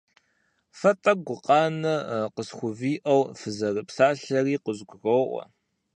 [0.77, 1.93] Фэ тӀэкӀу гукъанэ
[2.35, 5.43] къысхувиӀэу фызэрыпсалъэри къызгуроӀуэ.